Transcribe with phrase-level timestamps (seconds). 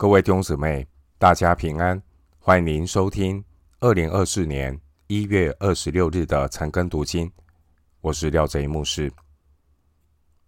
[0.00, 2.02] 各位弟兄姊妹，大家平安！
[2.38, 3.44] 欢迎您收听
[3.80, 7.30] 二零二四年一月二十六日的晨更读经。
[8.00, 9.12] 我是廖贼牧师。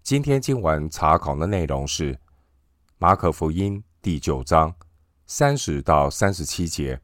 [0.02, 2.18] 今天经文查考的内容是
[2.96, 4.74] 马可福音第九章
[5.26, 6.98] 三十到三十七节。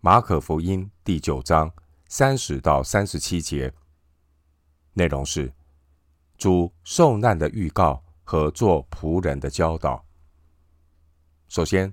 [0.00, 1.72] 马可福音第九章
[2.08, 3.72] 三十到三十七节
[4.94, 5.52] 内容是
[6.36, 10.07] 主受难的预告和做仆人的教导。
[11.48, 11.92] 首先，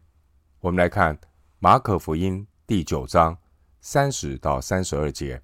[0.59, 1.17] 我们来看
[1.59, 3.37] 马可福音第九章
[3.79, 5.41] 三十到三十二节。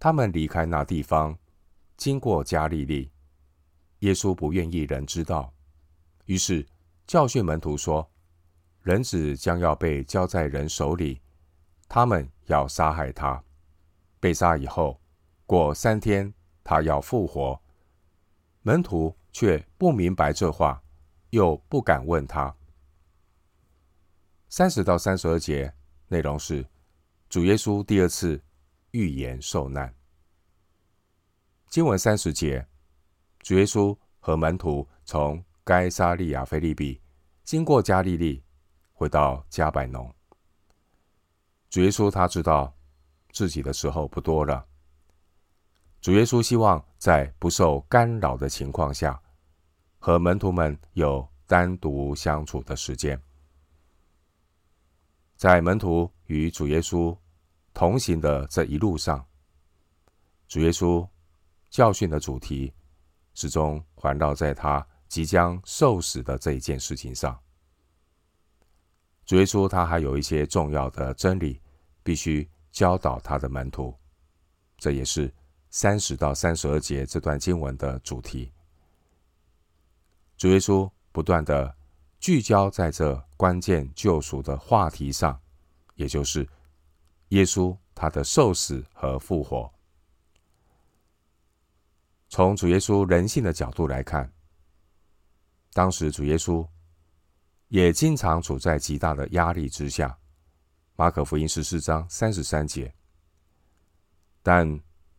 [0.00, 1.38] 他们离开那地方，
[1.98, 3.12] 经过加利利。
[3.98, 5.52] 耶稣不愿意人知道，
[6.24, 6.66] 于是
[7.06, 8.10] 教训门徒说
[8.80, 11.20] ：“人子将要被交在人手里，
[11.86, 13.44] 他们要杀害他。
[14.18, 14.98] 被杀以后，
[15.44, 16.32] 过三天，
[16.64, 17.60] 他要复活。”
[18.64, 20.82] 门徒却不明白这话。
[21.32, 22.54] 又不敢问他。
[24.50, 25.72] 三十到三十二节
[26.08, 26.66] 内容是
[27.30, 28.42] 主耶稣第二次
[28.90, 29.94] 预言受难。
[31.70, 32.66] 经文三十节，
[33.40, 37.00] 主耶稣和门徒从该撒利亚腓立比
[37.44, 38.44] 经过加利利，
[38.92, 40.14] 回到加百农。
[41.70, 42.76] 主耶稣他知道
[43.30, 44.66] 自己的时候不多了。
[46.02, 49.18] 主耶稣希望在不受干扰的情况下。
[50.04, 53.22] 和门徒们有单独相处的时间，
[55.36, 57.16] 在门徒与主耶稣
[57.72, 59.24] 同行的这一路上，
[60.48, 61.08] 主耶稣
[61.70, 62.74] 教训的主题
[63.34, 67.40] 始终环绕在他即将受死的这一件事情上。
[69.24, 71.60] 主耶稣他还有一些重要的真理
[72.02, 73.96] 必须教导他的门徒，
[74.78, 75.32] 这也是
[75.70, 78.52] 三十到三十二节这段经文的主题。
[80.42, 81.72] 主耶稣不断的
[82.18, 85.40] 聚焦在这关键救赎的话题上，
[85.94, 86.44] 也就是
[87.28, 89.72] 耶稣他的受死和复活。
[92.28, 94.32] 从主耶稣人性的角度来看，
[95.72, 96.66] 当时主耶稣
[97.68, 100.18] 也经常处在极大的压力之下。
[100.96, 102.92] 马可福音十四章三十三节，
[104.42, 104.68] 但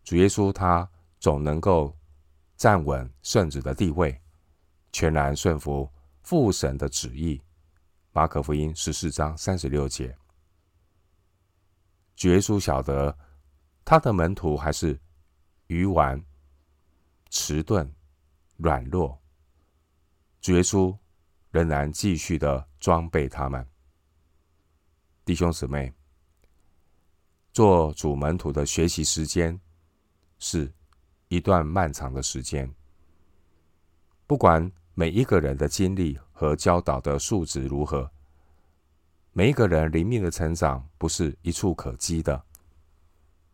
[0.04, 1.98] 主耶稣他总能够
[2.58, 4.20] 站稳圣子的地位。
[4.94, 7.42] 全然顺服父神的旨意。
[8.14, 10.16] 马可福音十四章三十六节，
[12.16, 13.18] 主耶稣晓得
[13.84, 14.98] 他的门徒还是
[15.66, 16.24] 愚顽、
[17.32, 17.92] 迟钝、
[18.56, 19.20] 软弱，
[20.40, 20.96] 主耶稣
[21.50, 23.68] 仍然继续的装备他们。
[25.26, 25.92] 弟兄姊妹，
[27.52, 29.60] 做主门徒的学习时间
[30.38, 30.72] 是
[31.30, 32.72] 一段漫长的时间，
[34.28, 34.72] 不管。
[34.96, 38.12] 每一个人的经历和教导的素质如何？
[39.32, 42.44] 每一个人灵命的成长不是一触可及的。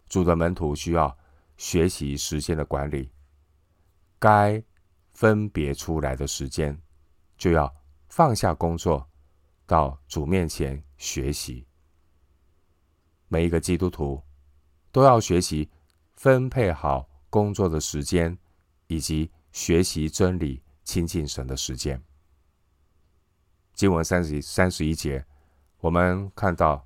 [0.09, 1.17] 主的门徒需要
[1.55, 3.09] 学习时间的管理，
[4.19, 4.61] 该
[5.13, 6.77] 分别出来的时间，
[7.38, 7.73] 就要
[8.09, 9.07] 放下工作，
[9.66, 11.66] 到主面前学习。
[13.29, 14.21] 每一个基督徒
[14.91, 15.69] 都要学习
[16.16, 18.38] 分配好工作的时间，
[18.88, 20.61] 以及学习真理。
[20.89, 22.01] 亲近神的时间。
[23.75, 25.23] 经文三十三十一节，
[25.81, 26.83] 我们看到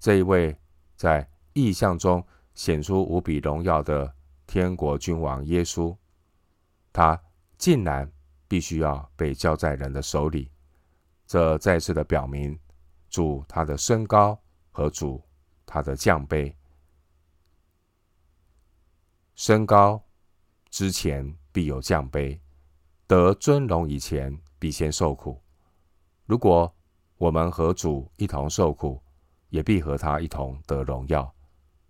[0.00, 0.58] 这一位
[0.96, 4.10] 在异象中显出无比荣耀的
[4.46, 5.94] 天国君王耶稣，
[6.94, 7.22] 他
[7.58, 8.10] 竟然
[8.48, 10.50] 必须要被交在人的手里。
[11.26, 12.58] 这再次的表明
[13.10, 15.22] 主他的升高和主
[15.66, 16.54] 他的降卑。
[19.34, 20.02] 升高
[20.70, 22.40] 之前必有降卑。
[23.06, 25.40] 得尊荣以前，必先受苦。
[26.24, 26.74] 如果
[27.18, 29.00] 我们和主一同受苦，
[29.48, 31.32] 也必和他一同得荣耀。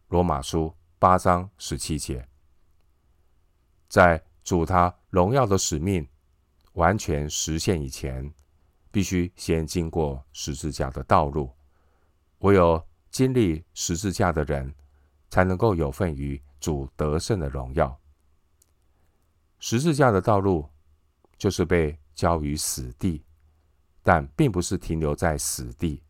[0.08, 2.28] 罗马书八章十七节，
[3.88, 6.06] 在主他荣耀的使命
[6.74, 8.30] 完全实现以前，
[8.90, 11.50] 必须先经过十字架的道路。
[12.40, 14.74] 唯有经历十字架的人，
[15.30, 17.98] 才能够有份于主得胜的荣耀。
[19.58, 20.68] 十字架的道路。
[21.38, 23.24] 就是被交于死地，
[24.02, 26.02] 但并不是停留在死地。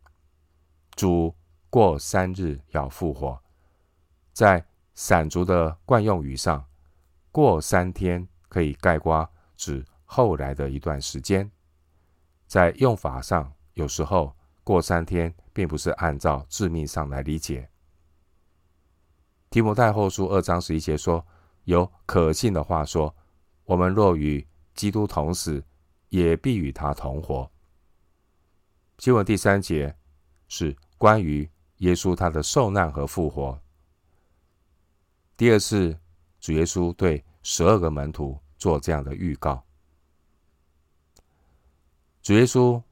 [0.95, 1.35] 主
[1.69, 3.39] 过三日要复活，
[4.33, 4.65] 在
[4.95, 6.65] 闪族的惯用语上，
[7.31, 11.51] 过三天可以盖瓜指后来的一段时间。
[12.47, 14.35] 在用法上，有时候
[14.65, 17.69] 过三天并不是按照字面上来理解。
[19.51, 21.27] 提摩太后书二章十一节说
[21.65, 23.15] ：“有可信的话说，
[23.65, 24.47] 我们若与
[24.77, 25.65] 基督同死，
[26.11, 27.51] 也必与他同活。
[28.99, 29.97] 经文第三节
[30.49, 33.61] 是关于耶稣他的受难和复活。
[35.37, 35.99] 第二次，
[36.41, 39.63] 主耶稣对十二个门徒做这样的预告。
[42.23, 42.83] 主耶稣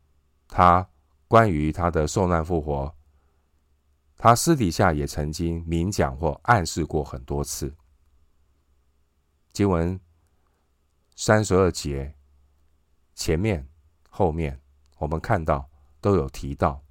[0.48, 0.86] 他
[1.26, 2.94] 关于他的受难复活，
[4.16, 7.74] 他私底下也曾经明讲或暗示过很多次。
[9.52, 9.98] 经文
[11.16, 12.14] 三十二节
[13.14, 13.68] 前面、
[14.08, 14.60] 后面，
[14.98, 15.68] 我们看到
[16.00, 16.82] 都有提到，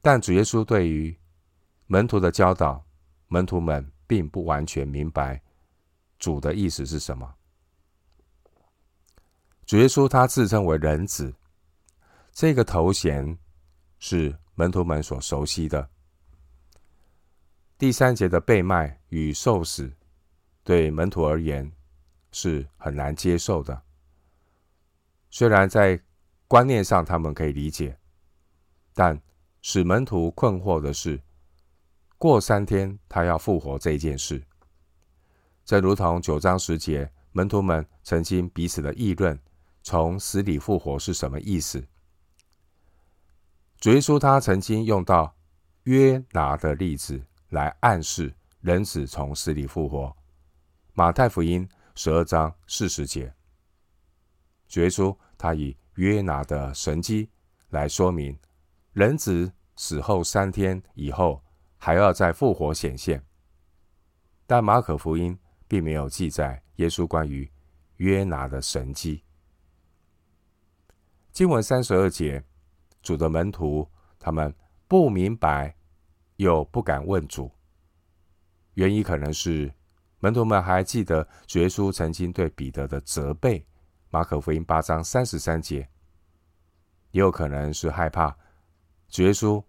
[0.00, 1.18] 但主耶稣对于
[1.86, 2.84] 门徒的教导，
[3.28, 3.90] 门徒们。
[4.06, 5.40] 并不完全明白
[6.18, 7.34] 主的意思是什么。
[9.64, 11.34] 主耶稣他自称为人子，
[12.30, 13.38] 这个头衔
[13.98, 15.88] 是门徒们所熟悉的。
[17.78, 19.90] 第三节的被卖与受死，
[20.62, 21.72] 对门徒而言
[22.34, 23.82] 是很难接受的。
[25.30, 25.98] 虽然在
[26.46, 27.96] 观念上他们可以理解，
[28.92, 29.18] 但
[29.62, 31.22] 使门徒困惑的是。
[32.16, 34.42] 过三天，他要复活这件事，
[35.64, 39.38] 正如同九章十节，门徒们曾经彼此的议论，
[39.82, 41.84] 从死里复活是什么意思？
[43.78, 45.36] 主耶稣他曾经用到
[45.82, 50.16] 约拿的例子来暗示人子从死里复活。
[50.94, 53.34] 马太福音十二章四十节，
[54.74, 57.30] 耶稣他以约拿的神迹
[57.70, 58.38] 来说明
[58.92, 61.42] 人子死后三天以后。
[61.76, 63.22] 还要再复活显现，
[64.46, 65.38] 但马可福音
[65.68, 67.46] 并没有记载耶稣关于
[67.96, 69.22] 约拿的神迹。
[71.30, 72.42] 经文三十二节，
[73.02, 73.86] 主的门徒
[74.18, 74.54] 他们
[74.88, 75.76] 不明白，
[76.36, 77.52] 又不敢问主，
[78.72, 79.70] 原因可能是
[80.24, 83.62] 门徒们还记得主耶稣曾经对彼得的责备，
[84.08, 85.86] 马可福音八章三十三节，
[87.10, 88.34] 也有可能是害怕
[89.10, 89.62] 主耶稣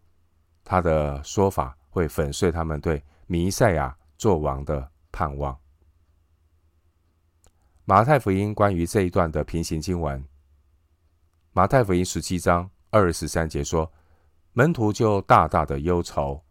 [0.63, 1.77] 他的说法。
[1.89, 5.57] 会粉碎他们对弥赛亚作王的盼望。
[7.85, 10.21] 马太福音关于这一段的平行经文，
[11.53, 13.89] 马太福音十七章二十三节说，
[14.51, 16.41] 门徒就大大的忧愁。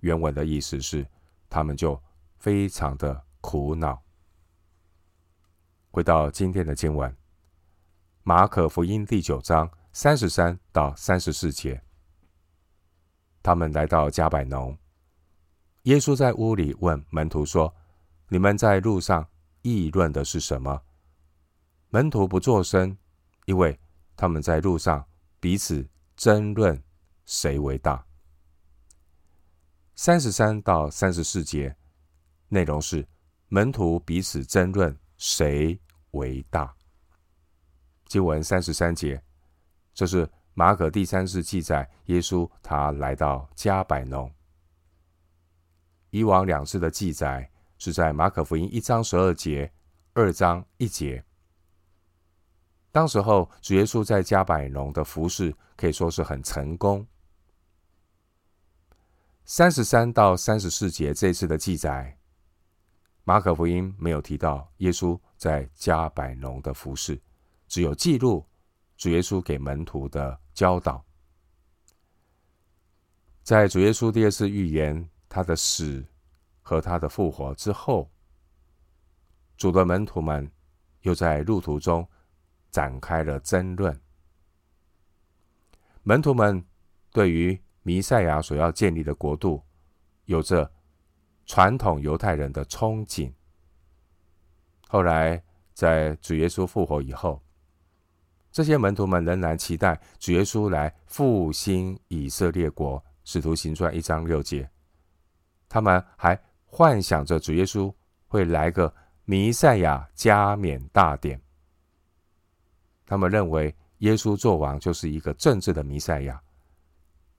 [0.00, 1.06] 原文的意思是，
[1.48, 2.00] 他们就
[2.38, 4.02] 非常的苦恼。
[5.90, 7.14] 回到今天的经文，
[8.22, 11.82] 马可福音第九章三十三到三十四节。
[13.42, 14.78] 他们来到加百农，
[15.82, 17.74] 耶稣在屋里问门徒说
[18.30, 19.28] ：“你们在路上
[19.60, 20.80] 议论的是什么？”
[21.90, 22.96] 门徒不作声，
[23.44, 23.78] 因为
[24.16, 25.04] 他们在路上
[25.40, 25.86] 彼此
[26.16, 26.82] 争论
[27.26, 28.06] 谁为大。
[29.94, 31.76] 三十三到三十四节
[32.48, 33.06] 内容是
[33.54, 35.78] 门徒彼此争论谁
[36.12, 36.74] 为大。
[38.06, 39.22] 经文三十三节，
[39.92, 40.28] 这是。
[40.54, 44.30] 马可第三次记载耶稣他来到迦百农，
[46.10, 49.72] 以往两次的记载是在马可福音一章十二节、
[50.12, 51.24] 二章一节。
[52.90, 57.06] 当时候主耶稣在迦百农的服事可以说是很成功。
[59.46, 62.18] 三十三到三十四节这次的记载，
[63.24, 67.20] 马可福音没有提到耶稣在加百农的服饰，
[67.66, 68.46] 只有记录
[68.96, 70.40] 主耶稣给门徒的。
[70.54, 71.02] 教导，
[73.42, 76.04] 在主耶稣第二次预言他的死
[76.60, 78.10] 和他的复活之后，
[79.56, 80.52] 主的门徒们
[81.00, 82.06] 又在路途中
[82.70, 83.98] 展开了争论。
[86.02, 86.62] 门徒们
[87.10, 89.62] 对于弥赛亚所要建立的国度，
[90.26, 90.70] 有着
[91.46, 93.32] 传统犹太人的憧憬。
[94.88, 97.42] 后来，在主耶稣复活以后，
[98.50, 104.68] 这些门徒们仍然期待主耶稣来复兴以色列国，使徒行传一章六节。
[105.68, 107.92] 他们还幻想着主耶稣
[108.26, 108.94] 会来个
[109.24, 111.40] 弥赛亚加冕大典。
[113.06, 116.40] 他们认为耶稣做王就是一个政治的弥赛亚。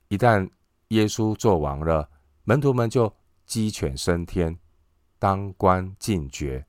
[0.07, 0.50] 一旦
[0.88, 2.10] 耶稣做王了，
[2.43, 3.13] 门徒们就
[3.45, 4.57] 鸡犬升天，
[5.19, 6.65] 当官尽爵。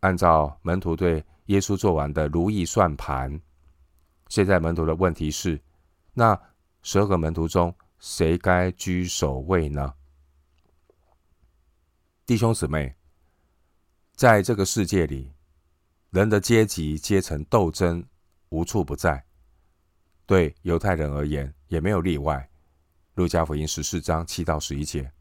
[0.00, 3.40] 按照门徒对耶稣做完的如意算盘，
[4.28, 5.60] 现在门徒的问题是：
[6.12, 6.38] 那
[6.82, 9.94] 十二个门徒中，谁该居首位呢？
[12.26, 12.94] 弟兄姊妹，
[14.14, 15.32] 在这个世界里，
[16.10, 18.04] 人的阶级阶层斗争
[18.50, 19.24] 无处不在，
[20.26, 22.50] 对犹太人而言也没有例外。
[23.14, 25.12] 路加福音十四章七到十一节，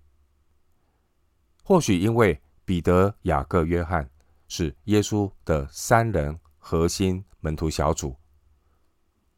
[1.63, 4.09] 或许因为彼得、雅各、约翰。
[4.49, 8.15] 是耶稣的三人核心门徒小组。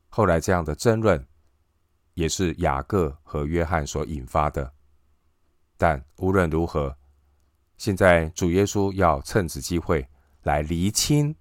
[0.10, 1.26] 后来这样的争论
[2.16, 4.74] 也是雅各和约翰所引发的。
[5.78, 6.98] 但无论如何，
[7.78, 10.06] 现在主耶稣要趁此机会
[10.44, 11.34] 来厘清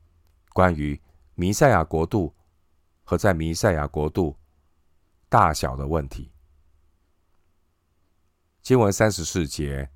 [0.50, 1.00] 关于
[1.34, 2.32] 弥赛亚国度
[3.02, 4.38] 和在弥赛亚国度
[5.28, 6.30] 大小的问题。
[8.64, 9.86] 经文三十四节，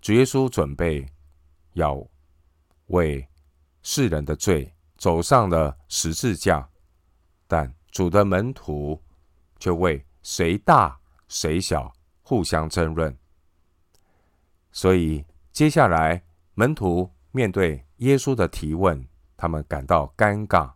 [0.00, 1.04] 主耶稣准备
[1.72, 2.00] 要
[2.86, 3.26] 为
[3.82, 6.70] 世人的罪走上了十字架，
[7.48, 9.02] 但主的门徒
[9.58, 10.96] 却为谁大
[11.26, 13.18] 谁小互相争论。
[14.70, 16.22] 所以，接下来
[16.54, 19.04] 门徒面对耶稣的提问，
[19.36, 20.72] 他们感到尴尬。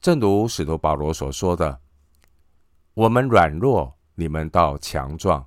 [0.00, 1.78] 正如使徒保罗所说的
[2.94, 5.46] ：“我们软弱，你们倒强壮；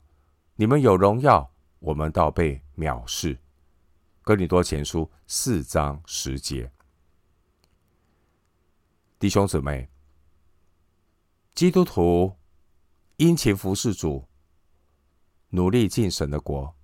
[0.59, 1.49] 你们有荣耀，
[1.79, 3.39] 我们倒被藐视。”
[4.21, 6.69] 哥林多前书四章十节。
[9.17, 9.89] 弟兄姊妹，
[11.55, 12.35] 基督徒
[13.15, 14.27] 殷勤服侍主，
[15.47, 16.75] 努力进神的国。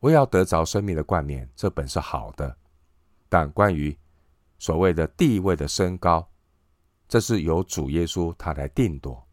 [0.00, 2.54] 为要得着生命的冠冕，这本是好的。
[3.30, 3.98] 但关于
[4.58, 6.30] 所谓的地位的升高，
[7.08, 9.26] 这是由主耶稣他来定夺。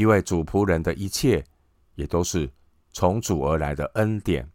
[0.00, 1.44] 因为主仆人的一切，
[1.94, 2.50] 也都是
[2.90, 4.50] 从主而来的恩典。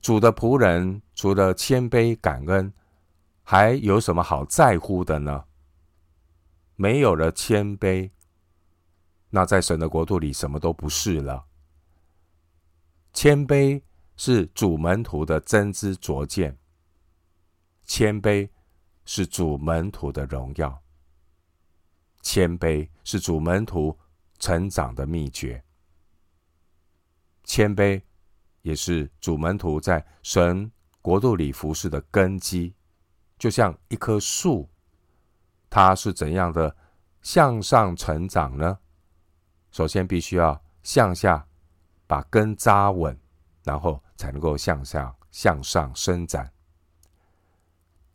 [0.00, 2.72] 主的仆人除了谦卑感恩，
[3.44, 5.44] 还有什么好在乎的呢？
[6.74, 8.10] 没有了谦卑，
[9.30, 11.46] 那在神的国度里什么都不是了。
[13.12, 13.80] 谦卑
[14.16, 16.58] 是主门徒的真知灼见，
[17.84, 18.48] 谦卑
[19.04, 20.82] 是主门徒的荣耀，
[22.24, 23.96] 谦卑是主门徒
[24.40, 25.62] 成长的秘诀，
[27.44, 28.02] 谦卑
[28.62, 32.74] 也是主门徒在神国度里服侍的根基。
[33.38, 34.68] 就像一棵树，
[35.70, 36.74] 它是怎样的
[37.22, 38.78] 向上成长呢？
[39.70, 41.46] 首先，必须要向下。
[42.06, 43.18] 把根扎稳，
[43.62, 46.52] 然后才能够向上向上伸展。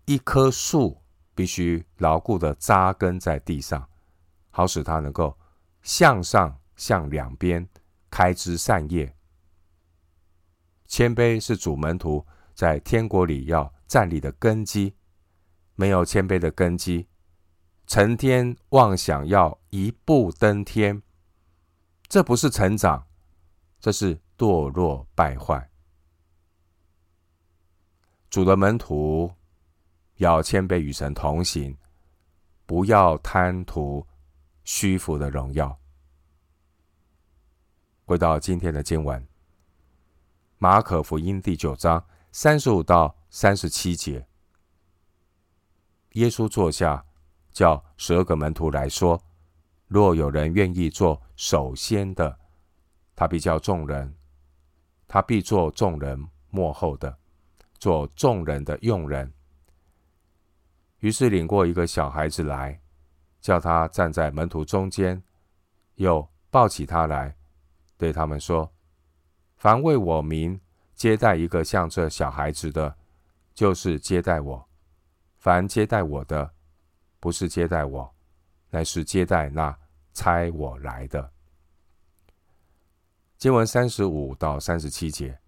[0.06, 1.02] 一棵树
[1.34, 3.90] 必须牢固的扎根在地上，
[4.60, 5.38] 好使它能够
[5.84, 7.66] 向上向两边
[8.10, 9.16] 开枝散叶。
[10.86, 14.94] 谦卑是主门徒在天国里要站立的根基。
[15.76, 17.08] 没有谦卑的根基，
[17.88, 21.02] 成天妄想要一步登天，
[22.10, 23.08] 这不是成长。
[23.80, 25.70] 这是堕落败坏。
[28.30, 29.32] 主的门徒
[30.16, 31.78] 要谦卑与神同行，
[32.66, 34.06] 不要贪图
[34.72, 35.80] 虚浮的荣耀。
[38.06, 39.28] 回到今天的经文，
[40.60, 44.28] 马可福音第九章三十五到三十七节，
[46.12, 47.04] 耶稣坐下，
[47.52, 49.20] 叫十二个门徒来说
[49.90, 52.38] ：“若有人愿意做首先的。”
[53.18, 54.16] 他必叫众人，
[55.08, 57.18] 他必做众人末后的，
[57.80, 59.34] 做众人的用人。
[61.00, 62.80] 于是领过一个小孩子来，
[63.42, 65.22] 叫他站在门徒中间，
[65.96, 67.36] 又抱起他来，
[67.98, 68.72] 对他们说
[69.58, 70.60] ：“凡为我名
[70.94, 72.96] 接待一个像这小孩子的，
[73.54, 74.68] 就是接待我；
[75.38, 76.54] 凡接待我的，
[77.20, 78.14] 不是接待我，
[78.70, 79.78] 乃是接待那
[80.14, 81.32] 差我来的。”
[83.38, 85.40] 经文三十五到三十七节，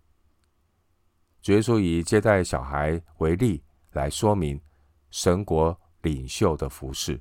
[1.41, 4.61] 主耶稣以接待小孩为例来说明
[5.09, 7.19] 神国领袖的服饰。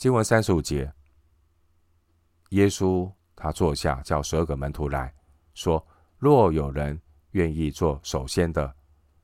[0.00, 0.90] 经文三十五节，
[2.52, 5.14] 耶稣他坐下，叫十二个门徒来
[5.52, 6.98] 说：若有人
[7.32, 8.74] 愿意做首先的，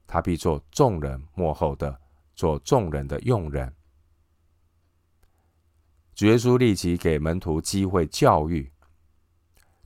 [0.07, 1.99] 他必做众人末后的，
[2.35, 3.75] 做众人的用人。
[6.15, 8.71] 主耶稣立即给门徒机会教育。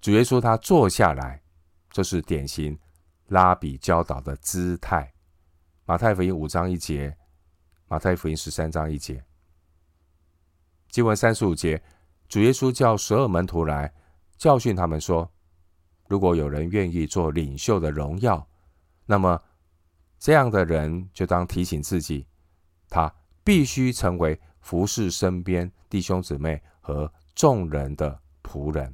[0.01, 1.41] 主耶稣他坐下来，
[1.91, 2.77] 这是典型
[3.29, 5.15] 拉比教导的姿态。
[5.85, 7.17] 马太福音五章一节，
[7.87, 9.25] 马太福音十三章一节。
[10.91, 11.81] 经文三十五节，
[12.29, 13.93] 主耶稣叫十二门徒来
[14.37, 15.31] 教训他们说：
[16.09, 18.45] 如果有人愿意做领袖的荣耀，
[19.07, 19.41] 那么
[20.19, 22.27] 这样的人就当提醒自己，
[22.89, 23.13] 他
[23.45, 28.93] 必须成为服侍身边弟兄姊妹和众人的仆人。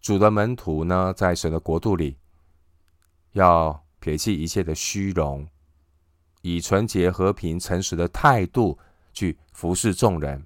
[0.00, 2.18] 主的门徒呢，在神的国度里，
[3.32, 5.46] 要撇弃一切的虚荣，
[6.42, 8.78] 以纯洁、和平、诚实的态度
[9.20, 10.42] 去服侍众人，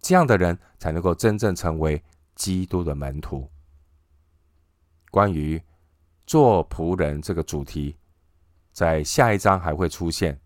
[0.00, 2.00] 这样的人才能够真正成为
[2.36, 3.50] 基督的门徒。
[5.10, 5.60] 关于
[6.24, 7.96] 做仆人这个主题，
[8.72, 10.40] 在下一章还会出现。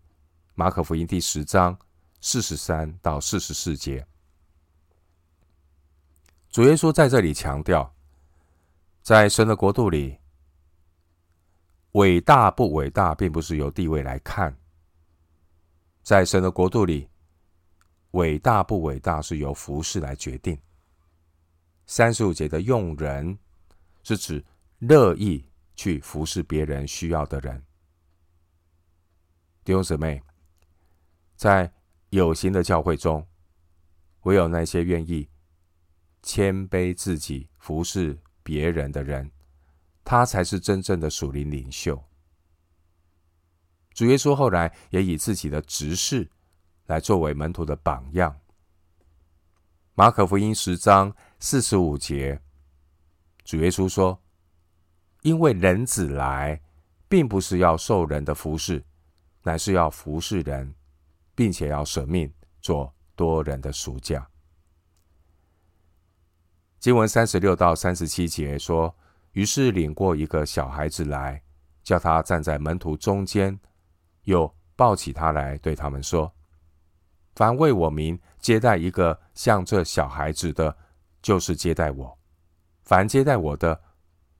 [0.55, 1.77] 马可福音第十章
[2.21, 4.03] 四十三到四十四节，
[6.49, 7.93] 主耶稣在这里强调，
[9.03, 10.17] 在神的国度里，
[11.91, 14.57] 伟大不伟大，并不是由地位来看。
[16.01, 17.09] 在神的国度里，
[18.13, 20.59] 伟大不伟大是由服事来决定。
[21.85, 23.37] 三十五节的用人，
[24.03, 24.43] 是指
[24.79, 27.63] 乐意去服侍别人需要的人。
[29.63, 30.21] 弟兄姊妹，
[31.35, 31.73] 在
[32.11, 33.27] 有形的教会中，
[34.21, 35.27] 唯有那些愿意
[36.21, 39.31] 谦卑自己、服侍别人的人，
[40.03, 42.03] 他才是真正的属灵领袖。
[43.93, 46.29] 主耶稣后来也以自己的执事
[46.85, 48.39] 来作为门徒的榜样。
[49.95, 52.41] 马可福音十章四十五节，
[53.43, 54.19] 主耶稣说
[55.23, 56.61] ：“因为人子来，
[57.07, 58.83] 并不是要受人的服侍，
[59.43, 60.73] 乃是要服侍人，
[61.35, 64.27] 并且要舍命做多人的赎价。”
[66.79, 68.95] 经文三十六到三十七节说。
[69.33, 71.41] 于是领过一个小孩子来，
[71.81, 73.59] 叫他站在门徒中间，
[74.25, 76.31] 又抱起他来，对他们说
[77.35, 80.75] ：“凡为我名接待一个像这小孩子的，
[81.21, 82.17] 就是接待我；
[82.83, 83.81] 凡接待我的，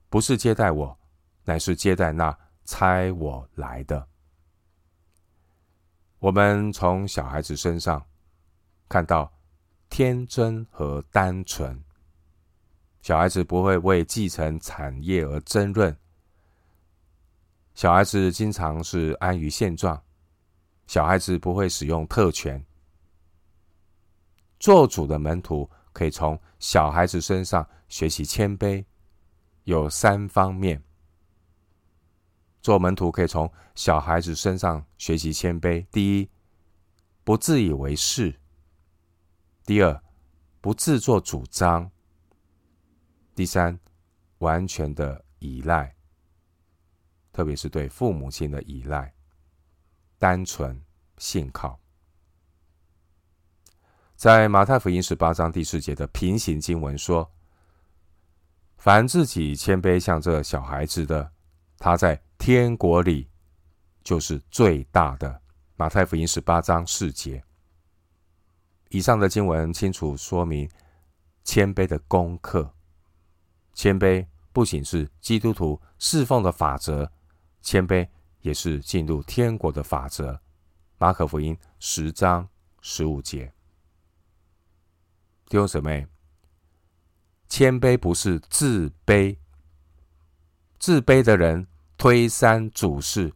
[0.10, 1.00] 不是接待我，
[1.46, 4.08] 乃是接待那差我来的。”
[6.20, 8.06] 我们从小孩子身上
[8.88, 9.34] 看到
[9.90, 11.84] 天真和单纯。
[13.02, 15.98] 小孩子不会为继承产业而争论，
[17.74, 20.02] 小孩子经常是安于现状，
[20.88, 22.64] 小孩子不会使用特权。
[24.64, 28.86] 做主的门徒可以从小孩子身上学习谦卑，
[29.66, 30.82] 有三方面。
[32.62, 36.30] 做门徒可以从小孩子身上学习谦卑：第一，
[37.26, 38.32] 不自以为是；
[39.66, 40.02] 第二，
[40.62, 41.92] 不自作主张。
[43.36, 43.78] 第三，
[44.38, 45.94] 完全的依赖，
[47.34, 49.14] 特别是对父母亲的依赖，
[50.18, 50.82] 单纯
[51.18, 51.83] 信靠。
[54.24, 57.30] 在马太福音十八章第四节的平行经文说
[58.80, 61.30] ：“凡自己谦卑像这小孩子的，
[61.78, 63.30] 他在天国里
[64.02, 65.42] 就是最大的。”
[65.76, 67.44] 马太福音十八章四节。
[68.92, 70.70] 以上的经文清楚说明
[71.44, 72.74] 谦卑的功课。
[73.74, 77.12] 谦卑不仅是基督徒侍奉的法则，
[77.62, 78.08] 谦卑
[78.40, 80.40] 也是进入天国的法则。
[80.98, 82.48] 马可福音十章
[82.80, 83.52] 十五节，
[85.50, 86.08] 弟兄姊妹，
[87.48, 89.38] 谦卑不是自卑，
[90.80, 93.32] 自卑的人推三阻四，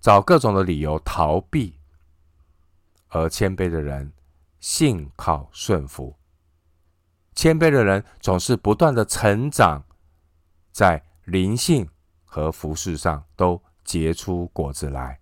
[0.00, 1.78] 找各种的理由逃避；
[3.08, 4.12] 而谦卑的人
[4.60, 6.18] 信靠顺服。
[7.34, 9.82] 谦卑的人总是不断的成长，
[10.70, 11.88] 在灵性
[12.24, 15.18] 和服饰上都结出果子来。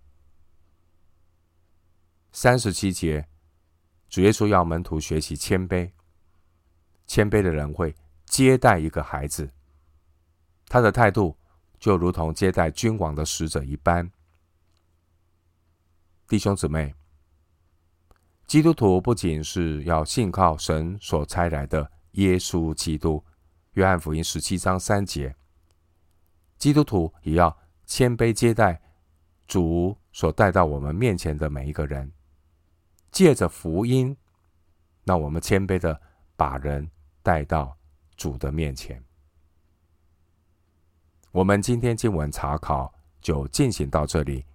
[2.33, 3.29] 三十七节，
[4.09, 5.91] 主耶稣要门徒学习谦卑。
[7.11, 7.93] 谦卑的人会
[8.23, 9.51] 接待一个孩子，
[10.67, 11.37] 他的态度
[11.77, 14.09] 就如同接待君王的使者一般。
[16.25, 16.95] 弟兄姊妹，
[18.47, 21.91] 基督徒不仅是要信靠神所差来的。
[22.11, 23.21] 耶稣基督，
[23.73, 25.35] 约翰福音十七章三节，
[26.57, 28.81] 基督徒也要谦卑接待
[29.45, 32.13] 主所带到我们面前的每一个人，
[33.11, 34.15] 借着福音，
[35.03, 36.01] 让我们谦卑的
[36.37, 36.89] 把人
[37.21, 37.77] 带到
[38.15, 39.03] 主的面前。
[41.31, 44.45] 我们今天经文查考就进行到这里，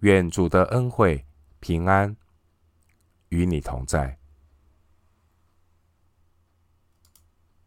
[0.00, 1.24] 愿主的恩惠
[1.60, 2.16] 平安
[3.30, 4.16] 与你同在。